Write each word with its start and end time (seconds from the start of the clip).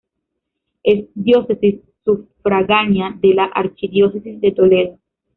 Es 0.81 1.05
diócesis 1.13 1.79
sufragánea 2.03 3.19
de 3.21 3.35
la 3.35 3.43
archidiócesis 3.45 4.41
de 4.41 4.51
Toledo. 4.51 4.97